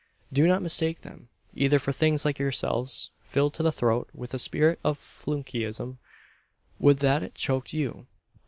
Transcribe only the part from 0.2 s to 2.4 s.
Do not mistake them, either, for things like